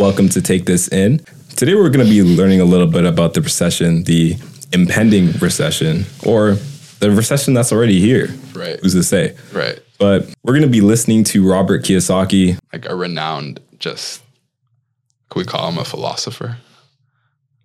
[0.00, 1.18] Welcome to Take This In.
[1.56, 4.34] Today we're going to be learning a little bit about the recession, the
[4.72, 6.52] impending recession, or
[7.00, 8.30] the recession that's already here.
[8.54, 8.80] Right.
[8.80, 9.36] Who's to say?
[9.52, 9.78] Right.
[9.98, 12.58] But we're going to be listening to Robert Kiyosaki.
[12.72, 14.22] Like a renowned, just,
[15.28, 16.56] could we call him a philosopher?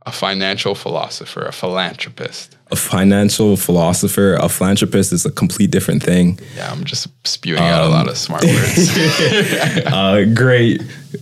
[0.06, 2.58] A financial philosopher, a philanthropist.
[2.72, 6.40] A financial philosopher, a philanthropist is a complete different thing.
[6.56, 8.90] Yeah, I'm just spewing out a lot of smart words.
[9.86, 10.82] Uh, great,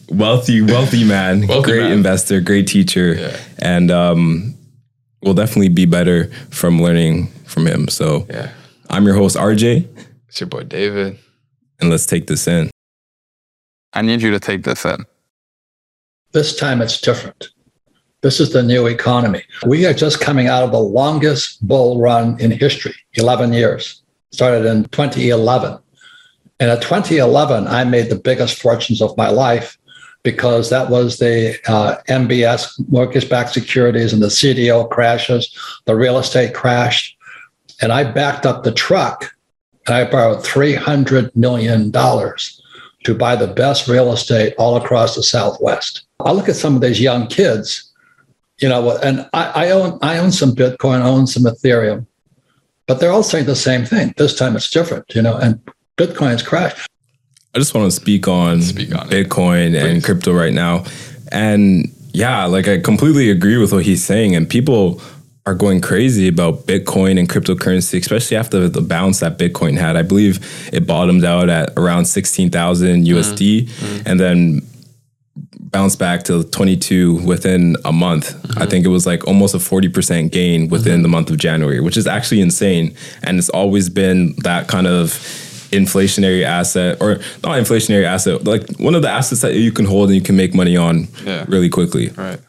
[0.09, 1.91] wealthy, wealthy man, Wealthy great man.
[1.91, 3.37] investor, great teacher, Yeah.
[3.59, 4.55] and um,
[5.21, 7.87] we'll definitely be better from learning from him.
[7.89, 8.51] So yeah.
[8.89, 9.85] I'm your host, RJ,
[10.29, 11.19] It's your boy David.
[11.81, 12.69] and let's take this in.
[13.91, 15.05] I need you to take this in.
[16.31, 17.49] This time it's different.
[18.23, 19.43] This is the new economy.
[19.65, 24.01] We are just coming out of the longest bull run in history 11 years.
[24.31, 25.77] Started in 2011.
[26.61, 29.77] And at 2011, I made the biggest fortunes of my life
[30.23, 36.17] because that was the uh, MBS mortgage backed securities and the CDO crashes, the real
[36.17, 37.17] estate crashed.
[37.81, 39.35] And I backed up the truck
[39.85, 46.05] and I borrowed $300 million to buy the best real estate all across the Southwest.
[46.21, 47.92] I look at some of these young kids,
[48.59, 52.05] you know, and I, I own I own some Bitcoin, I own some Ethereum,
[52.87, 54.13] but they're all saying the same thing.
[54.17, 55.59] This time it's different, you know, and
[55.97, 56.89] Bitcoin's crashed.
[57.55, 59.29] I just want to speak on, Speak on it.
[59.29, 60.85] Bitcoin and crypto right now.
[61.31, 64.35] And yeah, like I completely agree with what he's saying.
[64.35, 65.01] And people
[65.45, 69.97] are going crazy about Bitcoin and cryptocurrency, especially after the bounce that Bitcoin had.
[69.97, 70.39] I believe
[70.71, 73.67] it bottomed out at around 16,000 USD mm.
[73.67, 74.03] mm.
[74.05, 74.61] and then
[75.73, 78.33] bounced back to 22 within a month.
[78.33, 78.69] I mm-hmm.
[78.69, 81.01] think it was like almost a 40% gain within mm-hmm.
[81.01, 82.95] the month of January, which is actually insane.
[83.23, 85.09] And it's always been that kind of
[85.71, 90.09] inflationary asset or not inflationary asset, like one of the assets that you can hold
[90.09, 91.43] and you can make money on Yeah.
[91.49, 92.09] really quickly.
[92.09, 92.39] Right.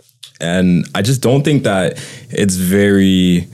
[0.41, 1.93] And I just don't think that
[2.31, 3.49] it's very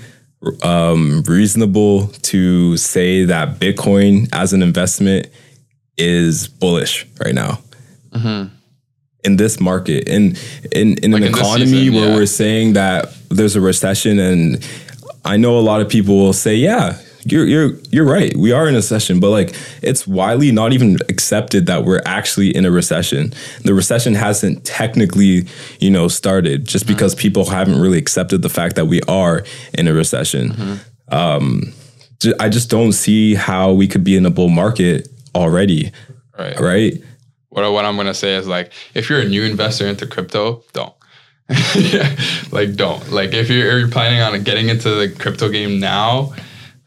[0.63, 5.29] um, reasonable to say that Bitcoin as an investment
[5.97, 7.61] is bullish right now
[8.13, 8.55] mm-hmm.
[9.25, 10.09] In this market.
[10.09, 10.37] In
[10.73, 12.15] in, in Like an in economy season, where yeah.
[12.17, 14.65] we're saying that there's a recession, and
[15.25, 16.99] I know a lot of people will say, yeah.
[17.27, 18.35] You're you're you're right.
[18.35, 22.57] We are in a recession, but like it's widely not even accepted that we're actually
[22.57, 23.35] in a recession.
[23.63, 25.47] The recession hasn't technically,
[25.81, 26.95] you know, started just Mm-hmm.
[26.95, 29.45] because people haven't really accepted the fact that we are
[29.75, 30.49] in a recession.
[30.49, 31.15] Mm-hmm.
[31.15, 31.75] Um,
[32.41, 35.93] I just don't see how we could be in a bull market already,
[36.39, 36.59] Right.
[36.59, 36.95] right?
[37.51, 40.65] What, what I'm going to say is like, if you're a new investor into crypto,
[40.73, 40.95] don't.
[42.53, 43.11] like, don't.
[43.11, 46.33] Like, if you're, if you're planning on getting into the crypto game now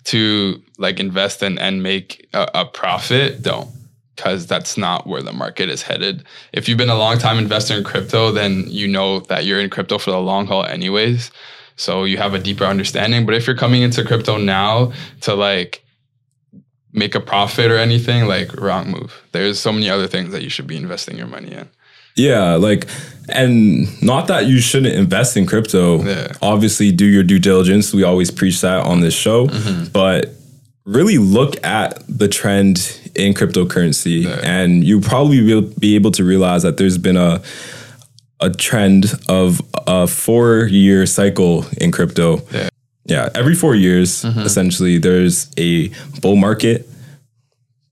[0.05, 3.69] to like invest in and make a, a profit, don't.
[4.15, 6.23] Because that's not where the market is headed.
[6.53, 9.69] If you've been a long time investor in crypto, then you know that you're in
[9.69, 11.31] crypto for the long haul, anyways.
[11.75, 13.25] So you have a deeper understanding.
[13.25, 15.82] But if you're coming into crypto now to like
[16.93, 19.23] make a profit or anything, like wrong move.
[19.31, 21.69] There's so many other things that you should be investing your money in.
[22.15, 22.87] Yeah, like,
[23.29, 26.03] and not that you shouldn't invest in crypto.
[26.03, 26.33] Yeah.
[26.41, 27.93] Obviously, do your due diligence.
[27.93, 29.85] We always preach that on this show, mm-hmm.
[29.91, 30.29] but
[30.85, 36.61] really look at the trend in cryptocurrency, and you probably will be able to realize
[36.63, 37.41] that there's been a
[38.39, 42.41] a trend of a four year cycle in crypto.
[42.51, 42.69] Yeah.
[43.05, 44.39] Yeah, every four years, mm-hmm.
[44.39, 45.89] essentially, there's a
[46.21, 46.87] bull market,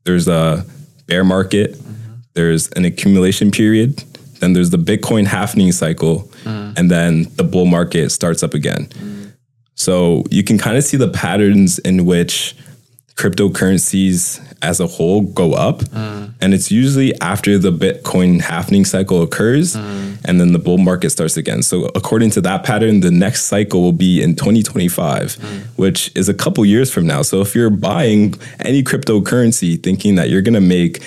[0.05, 0.65] there's a
[1.05, 2.13] bear market, mm-hmm.
[2.33, 4.03] there's an accumulation period,
[4.39, 6.77] then there's the Bitcoin halvening cycle, mm.
[6.77, 8.85] and then the bull market starts up again.
[8.85, 9.33] Mm.
[9.75, 12.55] So you can kind of see the patterns in which
[13.21, 15.79] cryptocurrencies as a whole go up.
[15.79, 16.33] Mm.
[16.41, 20.17] And it's usually after the Bitcoin halvening cycle occurs mm.
[20.25, 21.61] and then the bull market starts again.
[21.61, 25.63] So according to that pattern, the next cycle will be in 2025, mm.
[25.77, 27.21] which is a couple years from now.
[27.21, 31.03] So if you're buying any cryptocurrency thinking that you're going to make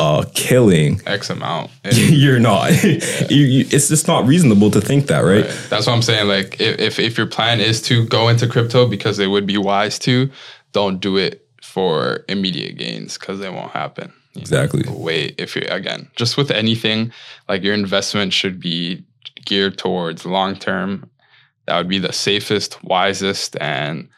[0.00, 1.70] a killing, X amount.
[1.92, 2.82] You're not.
[3.30, 5.44] you, you, it's just not reasonable to think that, right?
[5.44, 5.66] Right.
[5.68, 6.26] That's what I'm saying.
[6.26, 9.58] Like, if, if if your plan is to go into crypto because it would be
[9.58, 10.30] wise to,
[10.72, 11.41] don't do it
[11.72, 14.12] for immediate gains because they won't happen.
[14.34, 14.42] you know?
[14.42, 14.84] Exactly.
[14.88, 17.10] Wait, if you're again just with anything,
[17.48, 19.02] like your investment should be
[19.46, 21.08] geared towards long term.
[21.66, 24.08] That would be the safest, wisest, and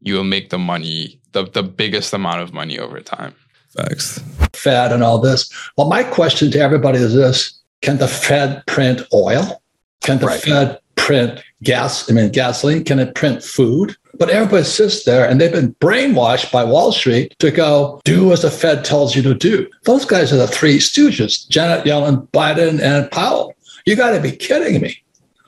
[0.00, 3.34] you will make the money, the the biggest amount of money over time.
[3.76, 4.20] Facts.
[4.52, 5.52] Fed and all this.
[5.76, 9.62] Well, my question to everybody is this Can the Fed print oil?
[10.02, 10.40] Can the Right.
[10.40, 12.10] Fed print gas?
[12.10, 12.84] I mean, gasoline?
[12.84, 13.96] Can it print food?
[14.18, 18.42] But everybody sits there and they've been brainwashed by Wall Street to go do as
[18.42, 19.68] the Fed tells you to do.
[19.84, 23.54] Those guys are the three stooges Janet Yellen, Biden, and Powell.
[23.86, 25.02] You got to be kidding me.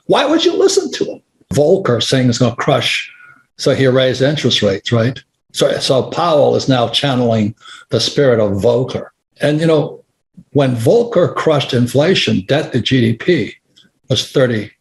[0.07, 1.21] Why would you listen to them?
[1.53, 3.11] Volcker saying it's going to crush.
[3.57, 5.21] So he raised interest rates, right?
[5.53, 7.55] So, so Powell is now channeling
[7.89, 9.09] the spirit of Volcker.
[9.41, 10.03] And, you know,
[10.51, 13.53] when Volcker crushed inflation, debt to GDP
[14.09, 14.71] was 30%.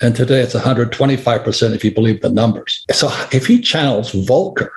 [0.00, 2.84] And today it's 125% if you believe the numbers.
[2.90, 4.70] So if he channels Volcker,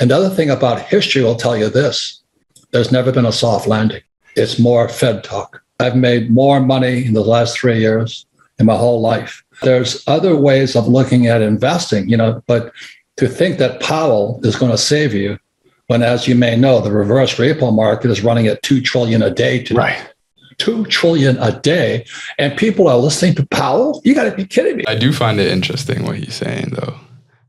[0.00, 2.22] another thing about history will tell you this
[2.70, 4.02] there's never been a soft landing.
[4.36, 5.62] It's more Fed talk.
[5.80, 8.26] I've made more money in the last three years
[8.58, 9.44] in my whole life.
[9.62, 12.72] There's other ways of looking at investing, you know, but
[13.16, 15.38] to think that Powell is going to save you
[15.86, 19.30] when, as you may know, the reverse repo market is running at two trillion a
[19.30, 19.78] day today.
[19.78, 20.14] Right.
[20.58, 22.04] Two trillion a day,
[22.38, 24.00] and people are listening to Powell.
[24.04, 24.84] You got to be kidding me!
[24.86, 26.96] I do find it interesting what he's saying, though.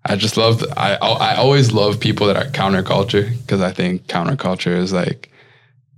[0.05, 4.75] I just love, I, I always love people that are counterculture because I think counterculture
[4.77, 5.29] is like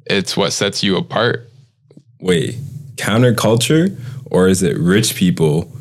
[0.05, 1.49] it's what sets you apart.
[2.19, 2.55] Wait,
[2.95, 5.71] counterculture, or is it rich people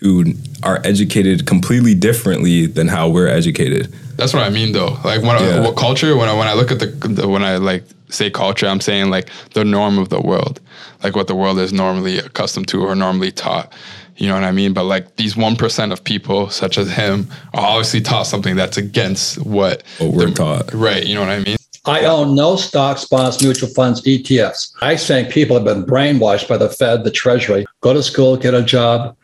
[0.00, 3.92] who are educated completely differently than how we're educated?
[4.16, 4.98] That's what I mean, though.
[5.04, 5.56] Like when Yeah.
[5.56, 8.30] I, what culture, when I when I look at the, the when I like say
[8.30, 10.60] culture, I'm saying like the norm of the world,
[11.02, 13.72] like what the world is normally accustomed to or normally taught.
[14.16, 14.72] You know what I mean?
[14.72, 18.76] But like these one percent of people, such as him, are obviously taught something that's
[18.76, 20.72] against what What we're taught.
[20.72, 21.04] Right.
[21.04, 21.56] You know what I mean?
[21.84, 24.72] I own no stocks, bonds, mutual funds, ETFs.
[24.80, 27.66] I think people have been brainwashed by the Fed, the Treasury.
[27.80, 29.16] Go to school, get a job,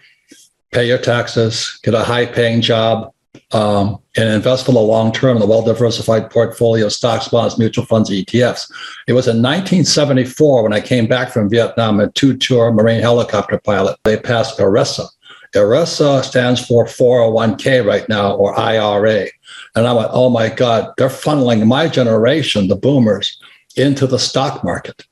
[0.73, 3.13] pay your taxes, get a high paying job,
[3.53, 7.59] um, and invest for the long term in a well diversified portfolio of stocks, bonds,
[7.59, 8.71] mutual funds, ETFs.
[9.07, 13.59] It was in 1974 when I came back from Vietnam, a two tour Marine helicopter
[13.59, 13.99] pilot.
[14.05, 15.07] They passed ERISA.
[15.55, 19.29] ERISA stands for 401k right now, or IRA.
[19.75, 23.41] And I went, oh my God, they're funneling my generation, the boomers,
[23.77, 25.07] into the stock market.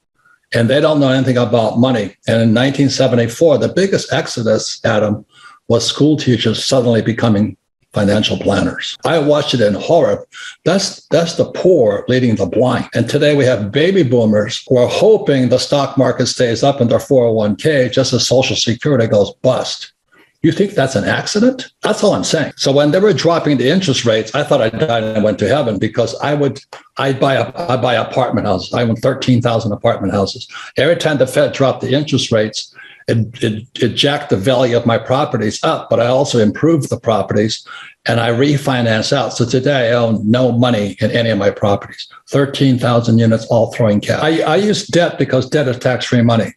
[0.53, 2.15] And they don't know anything about money.
[2.29, 5.25] And in 1974, the biggest exodus, Adam,
[5.69, 7.57] was school teachers suddenly becoming
[7.97, 8.99] financial planners.
[9.07, 10.27] I watched it in horror.
[10.65, 12.89] That's that's the poor leading the blind.
[12.95, 16.89] And today we have baby boomers who are hoping the stock market stays up in
[16.89, 19.93] their 401k just as Social Security goes bust.
[20.43, 21.73] You think that's an accident?
[21.81, 22.53] That's all I'm saying.
[22.57, 25.49] So when they were dropping the interest rates, I thought I died and went to
[25.49, 26.61] heaven because I would
[26.99, 28.75] I buy a I buy apartment houses.
[28.75, 30.47] I own thirteen thousand apartment houses.
[30.77, 32.75] Every time the Fed dropped the interest rates,
[33.09, 36.99] it, it it jacked the value of my properties up, but I also improved the
[36.99, 37.67] properties
[38.07, 39.33] and I refinance out.
[39.33, 42.09] So today I own no money in any of my properties.
[42.29, 44.21] Thirteen thousand units, all throwing cash.
[44.23, 46.53] I, I use debt because debt is tax free money.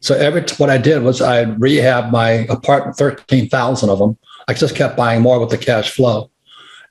[0.00, 4.18] So every what I did was I rehab my apartment, thirteen thousand of them.
[4.48, 6.30] I just kept buying more with the cash flow,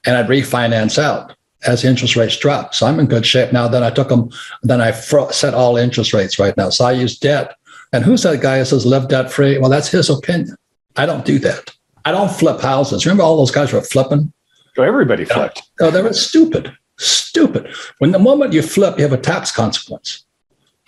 [0.05, 1.35] and I'd refinance out
[1.65, 2.73] as interest rates drop.
[2.73, 3.67] So I'm in good shape now.
[3.67, 4.29] Then I took them.
[4.63, 6.69] Then I fro- set all interest rates right now.
[6.69, 7.55] So I use debt.
[7.97, 9.57] And who's that guy that says live debt free?
[9.57, 10.55] Well, that's his opinion.
[10.97, 11.75] I don't do that.
[12.05, 13.07] I don't flip houses.
[13.07, 14.31] Remember all those guys were flipping?
[14.75, 15.63] So everybody flipped.
[15.81, 16.71] No, they were stupid.
[16.99, 17.73] Stupid.
[17.97, 20.25] When the moment you flip, you have a tax consequence.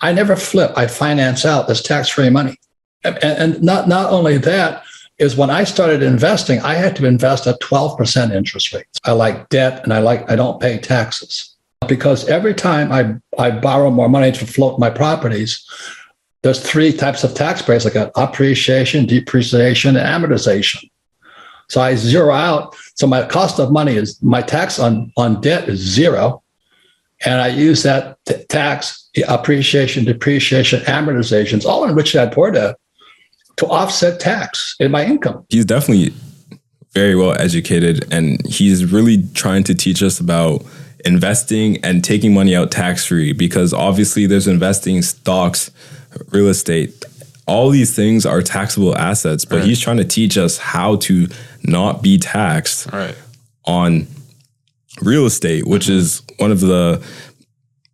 [0.00, 0.70] I never flip.
[0.76, 1.66] I finance out.
[1.66, 2.60] That's tax-free money.
[3.02, 4.84] And, and not not only that
[5.18, 9.00] is when I started investing, I had to invest at 12% interest rates.
[9.02, 11.56] I like debt and I like I don't pay taxes.
[11.88, 15.66] Because every time I, I borrow more money to float my properties,
[16.42, 17.86] there's three types of tax breaks.
[17.86, 20.90] I got appreciation, depreciation, and amortization.
[21.68, 22.74] So I zero out.
[22.94, 26.42] So my cost of money is my tax on, on debt is zero.
[27.24, 32.74] And I use that t- tax, appreciation, depreciation, amortizations, all in rich dad poor dad,
[33.58, 35.44] to offset tax in my income.
[35.50, 36.14] He's definitely
[36.92, 40.64] very well educated and he's really trying to teach us about
[41.04, 45.70] investing and taking money out tax free because obviously there's investing stocks,
[46.30, 47.04] real estate.
[47.46, 49.64] All these things are taxable assets, but Right.
[49.66, 51.28] he's trying to teach us how to
[51.64, 53.16] not be taxed Right.
[53.64, 54.06] on
[55.00, 57.00] real estate, which is one of the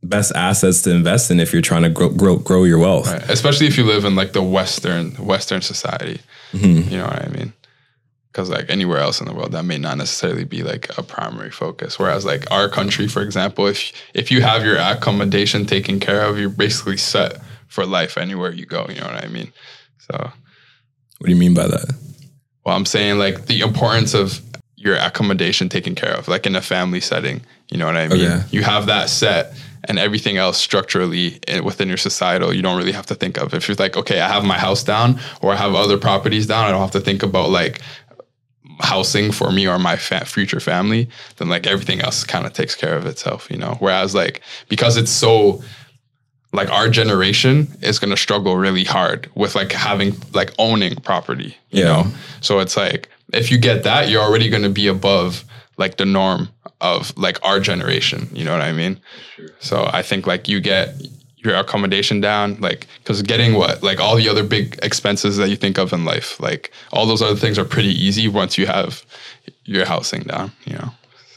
[0.02, 3.08] best assets to invest in if you're trying to grow grow, grow your wealth.
[3.10, 3.22] Right.
[3.28, 6.20] Especially if you live in like the Western Western society.
[6.54, 6.90] Mhm.
[6.90, 7.52] You know what I mean?
[8.30, 11.50] Because like anywhere else in the world, that may not necessarily be like a primary
[11.50, 11.98] focus.
[11.98, 16.38] Whereas like our country, for example, if if you have your accommodation taken care of,
[16.38, 18.86] you're basically set for life anywhere you go.
[18.88, 19.52] You know what I mean?
[19.98, 20.16] So,
[21.18, 21.94] What do you mean by that?
[22.64, 24.40] well, I'm saying like the importance of
[24.76, 27.40] your accommodation taken care of, like in a family setting.
[27.70, 28.20] You know what I mean?
[28.26, 28.44] Okay.
[28.50, 29.54] You have that set.
[29.88, 33.54] And everything else structurally eh, within your societal, you don't really have to think of.
[33.54, 36.64] If you're like, okay, I have my house down or I have other properties down,
[36.64, 37.80] I don't have to think about like
[38.80, 42.74] housing for me or my fa- future family, then like everything else kind of takes
[42.74, 43.76] care of itself, you know.
[43.78, 45.62] Whereas like because it's so
[46.56, 51.56] like our generation is going to struggle really hard with like having like owning property
[51.70, 51.88] you Yeah.
[52.02, 52.04] know?
[52.40, 55.44] So it's like if you get that you're already going to be above
[55.76, 56.48] like the norm
[56.80, 58.94] of like our generation you know what i mean?
[59.60, 60.84] So i think like you get
[61.44, 63.80] your accommodation down like because getting what?
[63.82, 67.22] Like all the other big expenses that you think of in life like all those
[67.22, 69.04] other things are pretty easy once you have
[69.64, 70.90] your housing down you know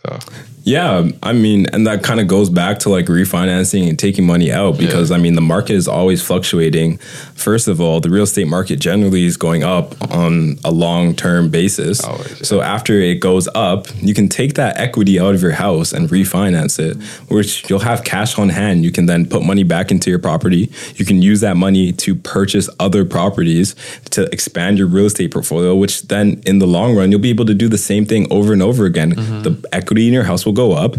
[0.06, 0.20] so
[0.64, 4.52] Yeah, I mean, and that kind of goes back to like refinancing and taking money
[4.52, 6.98] out because I mean, the market is always fluctuating.
[7.34, 11.50] First of all, the real estate market generally is going up on a long term
[11.50, 12.04] basis.
[12.04, 12.44] Always, yeah.
[12.44, 16.08] So after it goes up, you can take that equity out of your house and
[16.08, 17.02] refinance it,
[17.32, 18.84] which you'll have cash on hand.
[18.84, 20.72] You can then put money back into your property.
[20.96, 23.76] You can use that money to purchase other properties
[24.12, 27.46] to expand your real estate portfolio, which then in the long run, you'll be able
[27.46, 29.16] to do the same thing over and over again.
[29.16, 29.42] Mm-hmm.
[29.42, 30.96] The equity in your house will go up.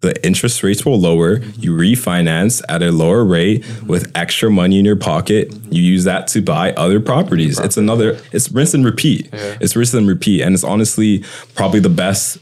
[0.00, 1.36] The interest rates will lower.
[1.36, 1.60] Mm-hmm.
[1.60, 3.86] You refinance at a lower rate mm-hmm.
[3.86, 5.52] with extra money in your pocket.
[5.70, 7.58] You use that to buy other properties.
[7.58, 9.28] It's another, it's rinse and repeat.
[9.32, 10.42] It's rinse and repeat.
[10.42, 11.22] And it's honestly
[11.54, 12.38] probably the best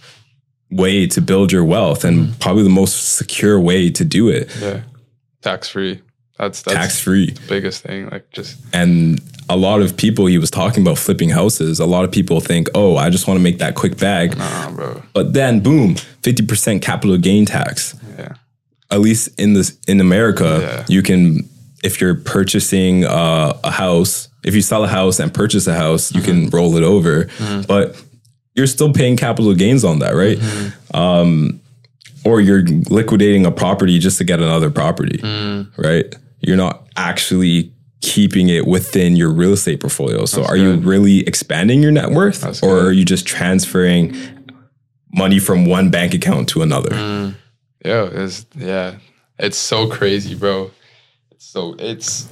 [0.70, 2.38] way to build your wealth and mm-hmm.
[2.38, 4.54] probably the most secure way to do it.
[4.60, 4.82] yeah
[5.42, 6.00] tax free
[6.38, 7.34] that's that's Tax free.
[7.48, 11.80] biggest thing like just And a lot of people, he was talking about flipping houses.
[11.80, 14.36] A lot of people think, oh, I just want to make that quick bag.
[14.36, 17.94] nah bro But then, boom, 50% capital gain tax.
[18.18, 18.34] yeah
[18.90, 20.84] At least in this in America, Yeah.
[20.88, 21.48] you can
[21.84, 26.12] if you're purchasing uh, a house, if you sell a house and purchase a house,
[26.14, 27.28] you can roll it over.
[27.68, 27.94] But
[28.56, 30.38] you're still paying capital gains on that, right?
[30.92, 31.60] Um,
[32.24, 35.20] or you're liquidating a property just to get another property,
[35.76, 36.12] right?
[36.40, 40.24] You're not actually keeping it within your real estate portfolio.
[40.24, 42.86] So are you really expanding your net worth That's or good.
[42.86, 44.16] are you just transferring
[45.12, 46.90] money from one bank account to another?
[46.90, 47.34] Mm.
[47.84, 48.96] Yeah, it's yeah,
[49.38, 50.70] it's so crazy, bro.
[51.32, 52.28] It's so it's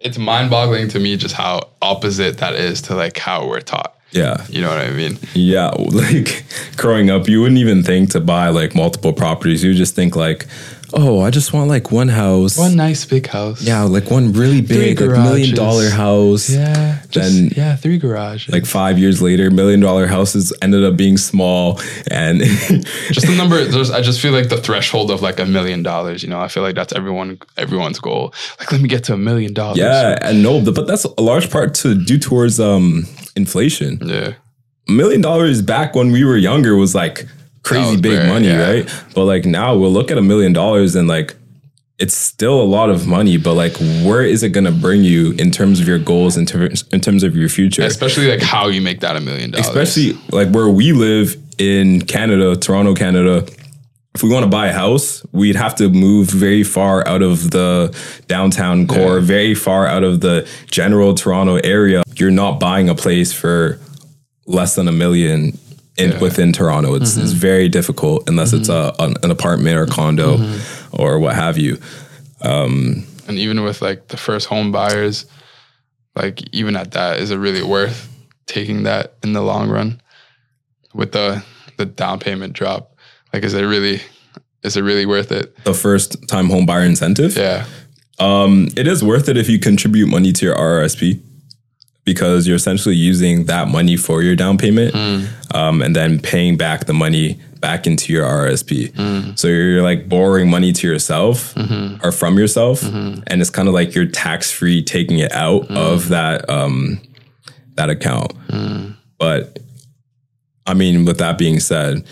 [0.00, 3.96] it's mind-boggling to me just how opposite that is to like how we're taught.
[4.12, 4.44] Yeah.
[4.48, 5.18] You know what I mean?
[5.34, 6.44] Yeah, like
[6.76, 9.64] growing up, you wouldn't even think to buy like multiple properties.
[9.64, 10.46] You just think like,
[10.94, 12.58] oh, I just want like one house.
[12.58, 13.62] One nice big house.
[13.62, 16.48] yeah, like one really big, like million dollar house.
[16.50, 17.00] Yeah.
[17.10, 18.52] Just, Then- yeah, three garages.
[18.52, 21.80] Like five years later, million dollar houses ended up being small,
[22.10, 22.40] and
[23.10, 26.22] just the number there's I just feel like the threshold of like a million dollars,
[26.22, 26.40] you know.
[26.40, 28.32] I feel like that's everyone everyone's goal.
[28.58, 29.78] Like let me get to a million dollars.
[29.78, 33.06] yeah, and no, but that's a large part to due towards um
[33.36, 33.98] inflation.
[34.02, 34.34] Yeah.
[34.88, 37.26] a million dollars back when we were younger was like
[37.62, 38.70] crazy big money, yeah.
[38.70, 39.04] right?
[39.14, 41.36] But like now we'll look at a million dollars and like
[41.98, 45.32] it's still a lot of money, but like where is it going to bring you
[45.32, 47.82] in terms of your goals, in, ter- in terms of your future?
[47.82, 49.68] Especially like how you make that a million dollars.
[49.68, 53.46] Especially like where we live in Canada, Toronto, Canada.
[54.14, 57.50] If we want to buy a house, we'd have to move very far out of
[57.50, 62.02] the downtown core, very far out of the general Toronto area.
[62.16, 63.78] You're not buying a place for
[64.44, 65.56] less than a million
[65.96, 66.94] in, within Toronto.
[66.94, 67.38] It's, it's mm-hmm.
[67.38, 69.02] very difficult unless it's a, mm-hmm.
[69.02, 71.02] an, an apartment or condo mm-hmm.
[71.02, 71.78] or what have you.
[72.40, 75.26] Um, and even with like the first home buyers,
[76.14, 78.08] like even at that, is it really worth
[78.46, 80.00] taking that in the long run
[80.94, 81.44] with the
[81.76, 82.96] the down payment drop?
[83.32, 84.00] Like, is it really
[84.62, 85.56] is it really worth it?
[85.64, 87.36] The first time home buyer incentive.
[87.36, 87.66] Yeah,
[88.18, 91.20] Um, it is worth it if you contribute money to your RRSP
[92.04, 95.56] because you're essentially using that money for your down payment hmm.
[95.56, 98.92] um, and then paying back the money back into your RRSP.
[98.94, 99.34] Hmm.
[99.36, 102.04] So you're like borrowing money to yourself mm-hmm.
[102.04, 103.22] or from yourself, mm-hmm.
[103.28, 105.76] and it's kind of like you're tax free taking it out hmm.
[105.76, 107.00] of that um,
[107.74, 108.32] that account.
[109.18, 109.60] But
[110.66, 112.04] I mean, with that being said,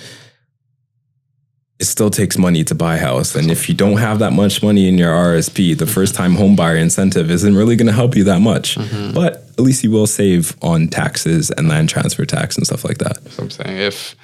[1.81, 3.35] it still takes money to buy a house.
[3.35, 6.55] And if you don't have that much money in your RSP, the first time home
[6.55, 8.77] buyer incentive isn't really going to help you that much.
[8.77, 9.15] Mm-hmm.
[9.15, 12.99] But at least you will save on taxes and land transfer tax and stuff like
[12.99, 13.25] that.
[13.25, 13.79] that's what I'm saying.
[13.79, 14.15] If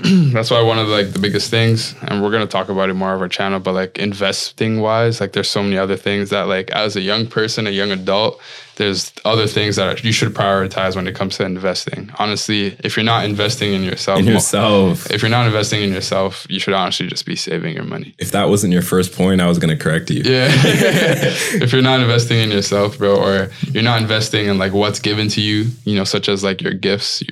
[0.32, 2.94] that's why one of the, like the biggest things, and we're gonna talk about it
[2.94, 6.48] more of our channel, but like investing wise, like there's so many other things that
[6.48, 8.40] like as a young person, a young adult,
[8.76, 12.10] there's other things that you should prioritize when it comes to investing.
[12.18, 15.10] Honestly, if you're not investing in yourself, In yourself.
[15.10, 18.14] if you're not investing in yourself, you should honestly just be saving your money.
[18.18, 20.22] If that wasn't your first point, I was going to correct you.
[20.22, 20.48] Yeah.
[20.52, 25.28] if you're not investing in yourself, bro, or you're not investing in like what's given
[25.28, 27.22] to you, you know, such as like your gifts,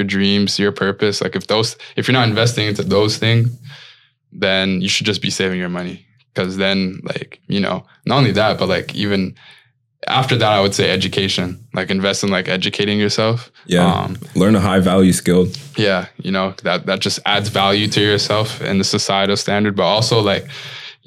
[0.00, 3.48] your, dreams, your purpose, like if those if you're not investing into those things,
[4.32, 8.32] then you should just be saving your money cuz then like, you know, not only
[8.32, 9.34] that, but like even
[10.08, 13.50] after that I would say education, like invest in like educating yourself.
[13.66, 13.84] Yeah.
[13.86, 15.48] Um, Learn a high value skill.
[15.76, 19.84] yeah you know that that just adds value to yourself and the societal standard but
[19.84, 20.44] also like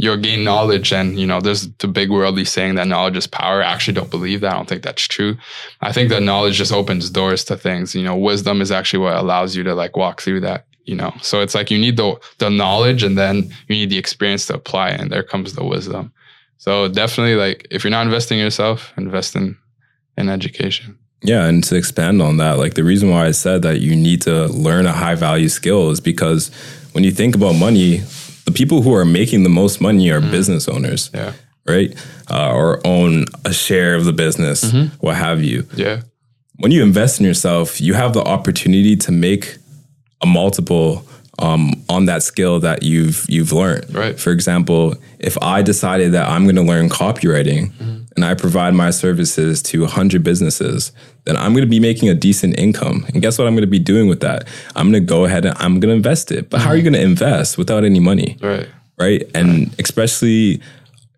[0.04, 3.64] you'll gain knowledge and you know there's the big worldly saying that knowledge is power.
[3.64, 4.54] I actually don't believe that.
[4.54, 5.38] I don't think that's true.
[5.82, 7.96] I think that knowledge just opens doors to things.
[7.96, 11.14] You know wisdom is actually what allows you to like walk through that you know?
[11.22, 14.56] So it's like you need the the knowledge and then you need the experience to
[14.56, 16.12] apply and there comes the wisdom.
[16.58, 19.58] So definitely like if you're not investing in yourself invest in
[20.18, 20.98] in education.
[21.26, 24.22] Yeah, and to expand on that, like the reason why I said that you need
[24.24, 26.52] to learn a high value skill is because
[26.92, 28.02] when you think about money,
[28.46, 31.34] the people who are making the most money are business owners, yeah
[31.66, 31.96] right?
[32.30, 35.66] Uh, or own a share of the business, what have you.
[35.76, 36.02] yeah
[36.58, 39.58] When you invest in yourself, you have the opportunity to make
[40.22, 41.06] a multiple
[41.40, 43.94] um, on that skill that you've you've learned.
[43.94, 44.20] Right.
[44.20, 47.72] For example, if I decided that I'm going to learn copywriting
[48.16, 50.92] and I provide my services to 100 businesses,
[51.26, 53.06] then I'm going to be making a decent income.
[53.14, 54.48] And guess what I'm going to be doing with that?
[54.76, 56.50] I'm going to go ahead and I'm going to invest it.
[56.50, 56.94] But how are you mm-hmm.
[56.94, 58.38] going to invest without any money?
[58.42, 58.68] right
[58.98, 59.30] right?
[59.34, 60.62] And especially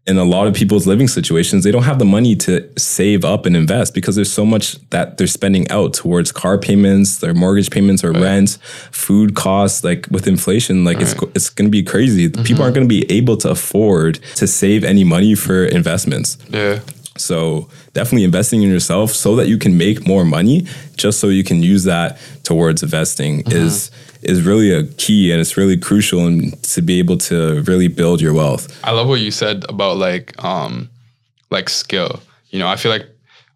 [0.07, 3.45] in a lot of people's living situations, they don't have the money to save up
[3.47, 7.71] and invest because there's so much that they're spending out towards car payments, their mortgage
[7.71, 8.59] payments or rent,
[8.91, 9.83] food costs.
[9.83, 12.29] Like with inflation, like it's it's going to be crazy.
[12.29, 12.61] People mm-hmm.
[12.61, 16.37] aren't going to be able to afford to save any money for investments.
[16.49, 16.79] yeah
[17.17, 21.43] So definitely investing in yourself so that you can make more money, just so you
[21.43, 23.57] can use that towards investing mm-hmm.
[23.57, 23.89] is
[24.25, 28.21] is really a key and it's really crucial and to be able to really build
[28.21, 28.67] your wealth.
[28.83, 30.89] I love what you said about like um
[31.51, 32.21] like skill.
[32.49, 33.05] You know, I feel like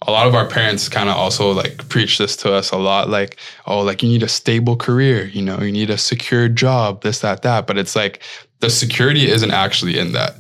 [0.08, 3.10] a lot of our parents kind of also like preach this to us a lot
[3.10, 7.02] like oh like you need a stable career, you know, you need a secure job,
[7.02, 8.22] this that that, but it's like
[8.60, 10.36] the security isn't actually in that.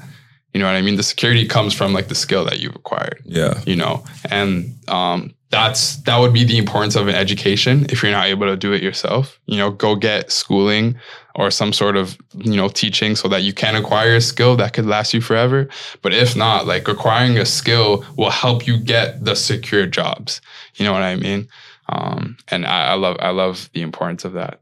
[0.53, 0.95] You know what I mean?
[0.95, 3.61] The security comes from like the skill that you've acquired Yeah.
[3.65, 8.11] you know and um, that's that would be the importance of an education if you're
[8.11, 9.39] not able to do it yourself.
[9.45, 10.95] You know go get schooling
[11.35, 14.73] or some sort of you know teaching so that you can acquire a skill that
[14.73, 15.67] could last you forever.
[16.01, 20.41] But if not like acquiring a skill will help you get the secure jobs.
[20.75, 21.47] You know what i mean?
[21.89, 24.59] Um, and I, I love i love the importance of that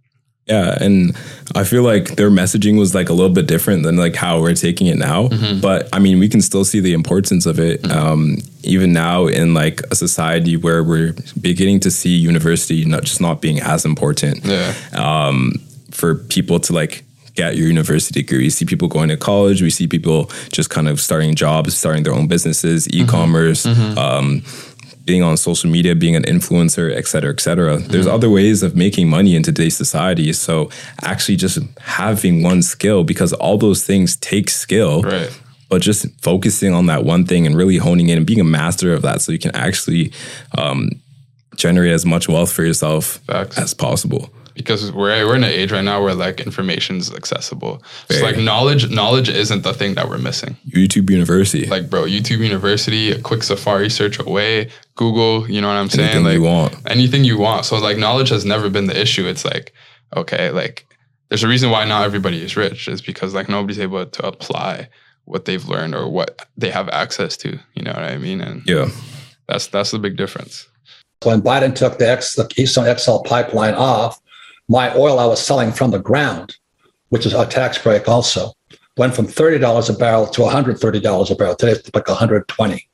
[0.47, 1.15] Yeah, and
[1.55, 4.53] I feel like their messaging was like a little bit different than like how we're
[4.53, 5.27] taking it now.
[5.27, 5.60] Mm-hmm.
[5.60, 7.97] But I mean, we can still see the importance of it mm-hmm.
[7.97, 13.21] um, even now in like a society where we're beginning to see university not just
[13.21, 15.53] not being as important yeah um,
[15.91, 17.05] for people to like
[17.38, 18.39] get your university degree.
[18.39, 19.62] We see people going to college.
[19.62, 23.03] We see people just kind of starting jobs, starting their own businesses, mm-hmm.
[23.03, 24.41] e-commerce, um,
[25.08, 27.78] being on social media, being an influencer, et cetera, et cetera.
[27.78, 30.32] There's other ways of making money in today's society.
[30.34, 30.70] So
[31.02, 36.74] actually just having one skill, because all those things take skill, right but just focusing
[36.74, 39.34] on that one thing and really honing in and being a master of that so
[39.34, 40.13] you can actually
[40.58, 40.89] um,
[41.58, 43.58] generate as much wealth for yourself Facts.
[43.58, 44.30] as possible.
[44.58, 47.82] Because we're we're in an age right now where like information is accessible.
[48.10, 48.34] It's Very.
[48.34, 50.58] like knowledge knowledge isn't the thing that we're missing.
[50.70, 51.65] YouTube University.
[51.67, 56.10] Like bro, YouTube University, a quick Safari search away, Google, you know what I'm saying?
[56.10, 56.76] Anything like you want.
[56.88, 57.65] anything you want.
[57.65, 59.26] So like knowledge has never been the issue.
[59.28, 59.74] It's like
[60.15, 60.86] okay, like
[61.30, 64.89] there's a reason why not everybody is rich is because like nobody's able to apply
[65.26, 67.60] what they've learned or what they have access to.
[67.76, 68.39] You know what I mean?
[68.41, 68.88] And Yeah.
[69.48, 70.67] that's that's the big difference.
[71.24, 74.22] When Biden took the, X, the Keystone XL pipeline off,
[74.67, 76.56] my oil I was selling from the ground,
[77.10, 78.51] which is a tax break also,
[78.97, 81.56] went from $30 a barrel to $130 a barrel.
[81.56, 82.89] Today it's like 120.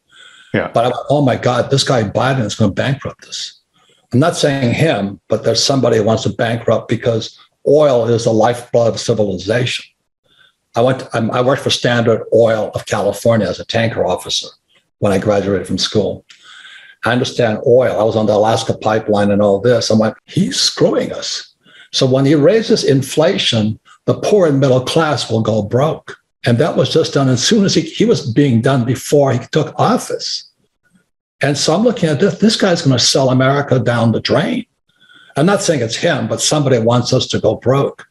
[0.53, 0.69] Yeah.
[0.73, 3.59] But I went, oh my God, this guy Biden is going to bankrupt us.
[4.11, 8.33] I'm not saying him, but there's somebody who wants to bankrupt because oil is the
[8.33, 9.85] lifeblood of civilization.
[10.75, 11.03] I went.
[11.13, 14.47] I'm- I worked for Standard Oil of California as a tanker officer
[14.99, 16.25] when I graduated from school.
[17.05, 17.99] I understand oil.
[17.99, 19.89] I was on the Alaska pipeline and all this.
[19.89, 21.52] I'm like, he's screwing us.
[21.93, 26.17] So when he raises inflation, the poor and middle class will go broke.
[26.45, 29.39] And that was just done as soon as he, he was being done before he
[29.51, 30.49] took office.
[31.41, 32.39] And so I'm looking at this.
[32.39, 34.65] This guy's going to sell America down the drain.
[35.37, 38.07] I'm not saying it's him, but somebody wants us to go broke.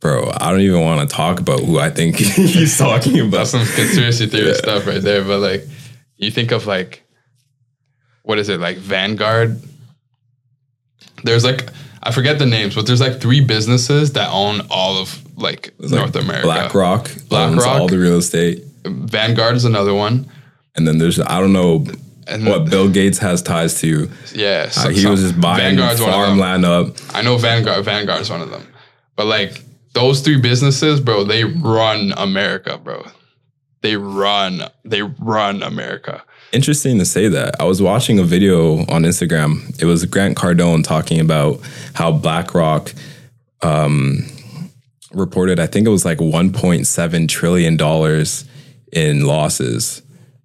[0.00, 3.30] Bro, I don't even want to talk about who I think he's talking about.
[3.30, 5.24] That's some conspiracy theory stuff right there.
[5.24, 5.64] But like,
[6.18, 7.02] you think of like,
[8.22, 9.60] what is it like Vanguard?
[11.24, 11.70] There's like
[12.06, 15.92] I forget the names, but there's like three businesses that own all of like It's
[15.92, 16.46] like North America.
[16.46, 17.66] BlackRock owns BlackRock.
[17.80, 18.62] all the real estate.
[18.86, 20.30] Vanguard is another one,
[20.76, 21.84] And then there's, I don't know
[22.28, 24.08] and what Bill Gates has ties to.
[24.34, 26.94] yeah, Uh, so- he was just buying Vanguard's farmland up.
[27.14, 27.84] I know Vanguard.
[27.84, 28.66] Vanguard's one of them,
[29.16, 29.62] but like
[29.94, 33.04] those three businesses, bro, they run America, bro.
[33.82, 34.62] They run.
[34.84, 36.22] They run America.
[36.52, 37.60] Interesting to say that.
[37.60, 39.78] I was watching a video on Instagram.
[39.80, 41.60] It was Grant Cardone talking about
[41.94, 42.92] how BlackRock
[43.62, 44.24] um,
[45.12, 48.44] reported, I think it was like 1.7 trillion dollars
[48.92, 50.02] in losses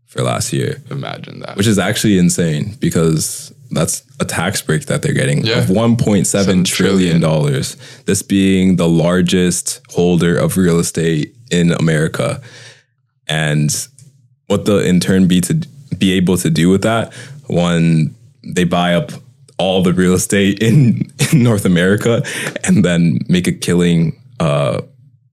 [0.08, 1.56] for last year, Imagine that.
[1.56, 5.60] which is actually insane because that's a tax break that they're getting Yeah.
[5.60, 7.78] of 1.7 Seven trillion dollars.
[8.06, 12.42] This being the largest holder of real estate in America,
[13.28, 13.70] and
[14.48, 15.54] what the in turn be to
[15.98, 17.14] be able to do with that
[17.48, 19.12] when they buy up
[19.58, 22.24] all the real estate in, in North America
[22.64, 24.82] and then make a killing uh,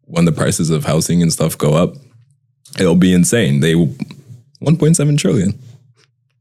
[0.04, 1.94] when the prices of housing and stuff go up,
[2.78, 3.60] it'll be insane.
[3.60, 5.58] They 1.7 trillion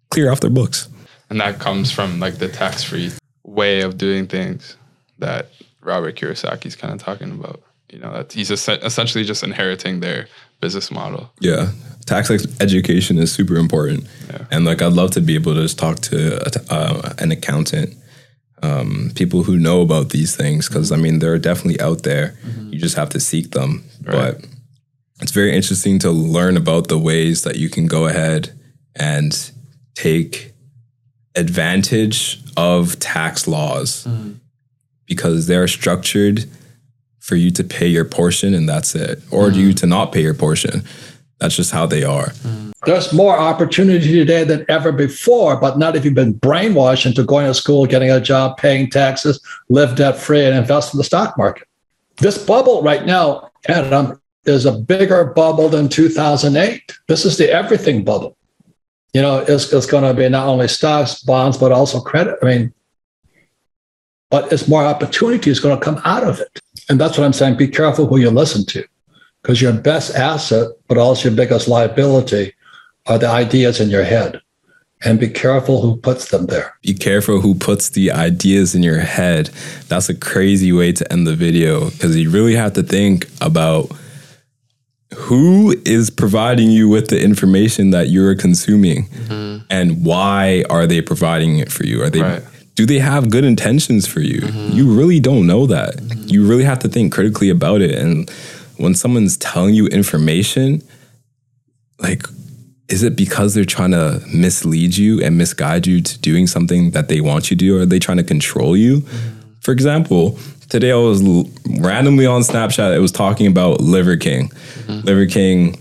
[0.10, 0.88] clear off their books.
[1.30, 3.12] and that comes from like the tax-free
[3.44, 4.78] way of doing things
[5.20, 5.50] that
[5.82, 7.62] Robert Kiyosaki's kind of talking about.
[7.92, 10.28] You know, that he's essentially just inheriting their
[10.60, 11.32] business model.
[11.40, 11.72] Yeah,
[12.06, 14.08] tax education is super important,
[14.52, 17.32] and like I'd love to be able to just talk to a t- uh, an
[17.32, 17.96] accountant,
[18.62, 22.38] um, people who know about these things, because I mean they're definitely out there.
[22.70, 24.46] You just have to seek them, but
[25.22, 28.52] it's very interesting to learn about the ways that you can go ahead
[28.96, 29.52] and
[29.96, 30.54] take
[31.36, 34.06] advantage of tax laws.
[35.06, 36.50] Because they're structured
[37.28, 39.78] for you to pay your portion and that's it, or do you mm.
[39.78, 40.84] to not pay your portion.
[41.40, 42.28] That's just how they are.
[42.28, 42.72] Mm.
[42.86, 47.46] There's more opportunity today than ever before, but not if you've been brainwashed into going
[47.46, 51.38] to school, getting a job, paying taxes, live debt free, and invest in the stock
[51.38, 51.68] market.
[52.16, 56.98] This bubble right now, Adam, is a bigger bubble than 2008.
[57.10, 58.38] This is the everything bubble.
[59.14, 62.38] You know, it's, it's going to be not only stocks, bonds, but also credit.
[62.42, 62.74] I mean,
[64.30, 66.62] but it's more opportunity is going to come out of it.
[66.90, 67.58] And that's what I'm saying.
[67.58, 68.84] Be careful who you listen to
[69.42, 72.54] because your best asset, but also your biggest liability,
[73.06, 74.42] are the ideas in your head.
[75.06, 76.76] And be careful who puts them there.
[76.82, 79.52] Be careful who puts the ideas in your head.
[79.90, 83.92] That's a crazy way to end the video because you really have to think about
[85.16, 89.66] who is providing you with the information that you're consuming mm-hmm.
[89.70, 92.02] and why are they providing it for you?
[92.02, 92.44] Are they Right.
[92.78, 94.48] Do they have good intentions for you?
[94.72, 96.00] You really don't know that.
[96.32, 98.30] You really have to think critically about it and
[98.78, 100.84] when someone's telling you information
[102.00, 102.24] like
[102.88, 107.10] is it because they're trying to mislead you and misguide you to doing something that
[107.10, 107.78] they want you to do?
[107.78, 109.02] Or are they trying to control you?
[109.60, 111.50] For example, today I was l-
[111.82, 112.96] randomly on Snapchat.
[112.96, 114.52] It was talking about Liver King.
[114.88, 115.78] Liver King,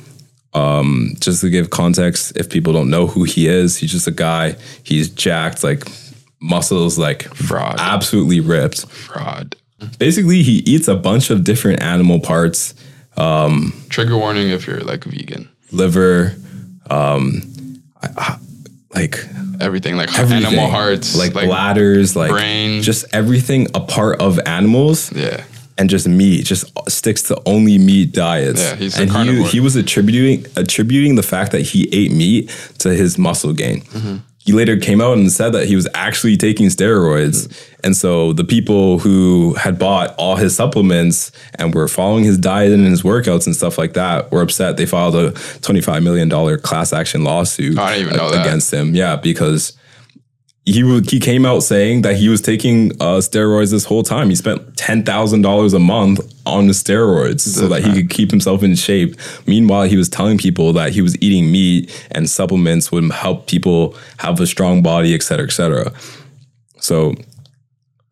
[0.52, 4.12] um, just to give context, if people don't know who he is, he's just a
[4.12, 4.56] guy.
[4.82, 5.84] He's jacked, like
[6.40, 7.76] muscles, like Fraud.
[7.78, 8.86] absolutely ripped.
[8.88, 9.56] Fraud.
[9.98, 12.74] Basically, he eats a bunch of different animal parts
[13.18, 15.48] Um, Trigger warning if you're like vegan.
[15.72, 16.34] liver,
[16.90, 17.42] um,
[18.02, 18.36] I- I-
[18.94, 19.18] like
[19.60, 20.44] Everything like everything.
[20.46, 22.82] animal hearts, like, bladders, like brain.
[22.82, 25.44] just everything a part of animals, yeah.
[25.78, 26.44] and just meat.
[26.44, 28.60] Just sticks to only meat diets.
[28.60, 32.90] Yeah, he's and he he was attributing attributing the fact that he ate meat to
[32.94, 33.80] his muscle gain.
[33.82, 34.16] Mm-hmm.
[34.46, 37.52] He later came out and said that he was actually taking steroids.
[37.82, 42.72] And so the people who had bought all his supplements and were following his diet
[42.72, 44.76] and his workouts and stuff like that were upset.
[44.76, 48.46] They filed a $25 million class action lawsuit I didn't even know that.
[48.46, 48.94] against him.
[48.94, 49.72] Yeah, because
[50.66, 54.28] he he came out saying that he was taking uh, steroids this whole time.
[54.28, 58.30] He spent ten thousand dollars a month on the steroids so that he could keep
[58.30, 59.16] himself in shape.
[59.46, 63.96] Meanwhile, he was telling people that he was eating meat and supplements would help people
[64.18, 65.92] have a strong body, et cetera, et cetera.
[66.80, 67.14] So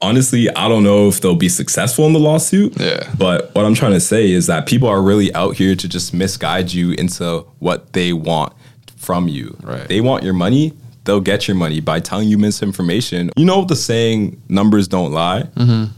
[0.00, 2.78] honestly, I don't know if they'll be successful in the lawsuit.
[2.78, 3.12] Yeah.
[3.18, 6.14] But what I'm trying to say is that people are really out here to just
[6.14, 8.52] misguide you into what they want
[8.96, 9.56] from you.
[9.62, 9.88] Right.
[9.88, 10.72] They want your money,
[11.04, 13.30] they'll get your money by telling you misinformation.
[13.36, 15.42] You know the saying, numbers don't lie?
[15.54, 15.92] Mm-hmm.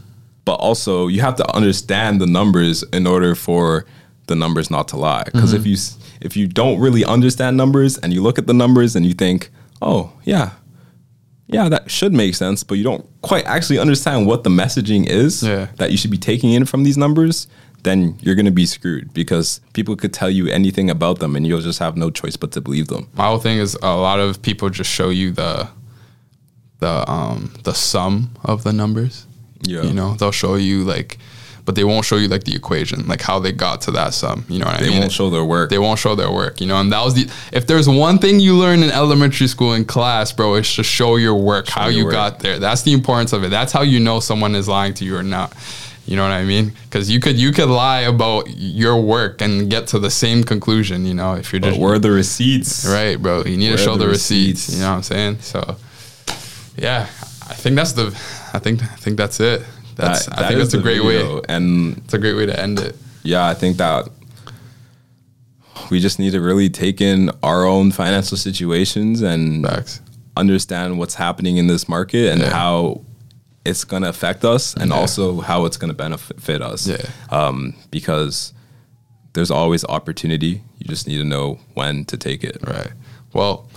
[0.45, 3.85] But also, you have to understand the numbers in order for
[4.27, 5.23] the numbers not to lie.
[5.25, 5.69] Because if mm-hmm.
[5.69, 5.77] you
[6.21, 9.49] if you don't really understand numbers and you look at the numbers and you think,
[9.81, 10.51] oh yeah,
[11.47, 15.43] yeah, that should make sense, but you don't quite actually understand what the messaging is
[15.43, 15.67] Yeah.
[15.77, 17.47] that you should be taking in from these numbers,
[17.87, 21.47] then you're going to be screwed because people could tell you anything about them and
[21.47, 23.07] you'll just have no choice but to believe them.
[23.13, 25.69] My whole thing is a lot of people just show you the
[26.79, 29.25] the um the sum of the numbers.
[29.61, 29.81] Yeah.
[29.83, 31.17] You know, they'll show you like
[31.65, 34.45] but they won't show you like the equation, like how they got to that sum.
[34.47, 35.69] You know what I They won't show their work.
[35.69, 36.79] they won't show their work, you know.
[36.79, 40.31] And that was the if there's one thing you learn in elementary school in class,
[40.31, 42.13] bro, it's to show your work, how your you work.
[42.13, 42.57] got there.
[42.57, 43.49] That's the importance of it.
[43.49, 45.53] That's how you know someone is lying to you or not.
[46.07, 46.71] You know what I mean?
[46.85, 51.05] Because you could you could lie about your work and get to the same conclusion.
[51.05, 52.85] You know, if you're but just where the receipts?
[52.87, 54.75] right, bro, you need Where to show the the receipts, receipts?
[54.75, 55.39] You know what I'm saying?
[55.41, 55.75] So,
[56.77, 57.01] yeah,
[57.49, 58.07] I think that's the.
[58.53, 59.63] I think I think that's it.
[59.95, 61.35] That's That- I that think that's a great video.
[61.37, 61.41] way.
[61.49, 62.95] And It's a great way to end it.
[63.23, 64.07] yeah, I think that
[65.89, 70.01] we just need to really take in our own financial situations and Facts.
[70.35, 72.49] understand what's happening in this market and Yeah.
[72.51, 73.01] how
[73.69, 74.97] it's going to affect us and Yeah.
[74.97, 76.87] also how it's going to benefit us.
[76.87, 77.05] Yeah.
[77.29, 78.53] Um, because
[79.33, 80.61] there's always opportunity.
[80.79, 82.57] You just need to know when to take it.
[82.65, 82.91] Right.
[83.33, 83.67] Well,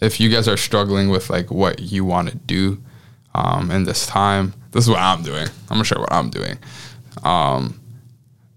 [0.00, 2.82] if you guys are struggling with like what you want to do
[3.34, 5.46] um, in this time, this is what I'm doing.
[5.68, 6.56] I'm gonna share what I'm doing.
[7.22, 7.78] Um,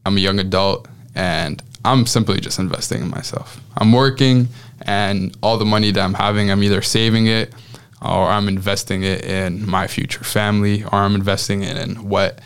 [0.05, 3.59] I'm a young adult, and I'm simply just investing in myself.
[3.77, 4.47] I'm working,
[4.83, 7.53] and all the money that I'm having, I'm either saving it,
[8.03, 12.39] or I'm investing it in my future family, or I'm investing it in what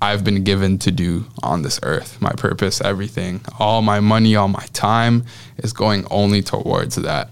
[0.00, 3.40] I've been given to do on this earth, my purpose, everything.
[3.58, 5.24] All my money, all my time
[5.58, 7.30] is going only towards that.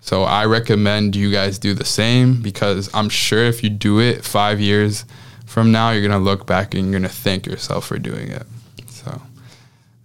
[0.00, 4.24] So I recommend you guys do the same because I'm sure if you do it
[4.24, 5.04] five years
[5.46, 8.46] from now, you're gonna look back and you're gonna thank yourself for doing it.
[8.88, 9.20] So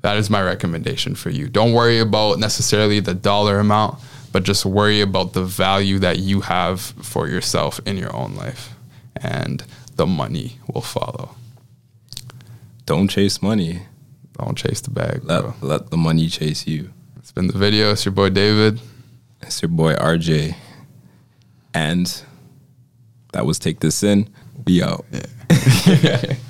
[0.02, 1.48] that is my recommendation for you.
[1.50, 4.00] Don't worry about necessarily the dollar amount,
[4.32, 8.74] but just worry about the value that you have for yourself in your own life.
[9.16, 9.64] And
[9.96, 11.36] the money will follow.
[12.86, 13.84] Don't chase money.
[14.38, 15.54] Don't chase the bag, bro.
[15.62, 16.92] Let, let the money chase you.
[17.18, 17.92] It's been the video.
[17.92, 18.80] It's your boy David.
[19.42, 20.56] It's your boy RJ.
[21.74, 22.24] And
[23.34, 24.30] that was Take This In.
[24.64, 25.06] Be out.
[25.12, 26.36] Yeah.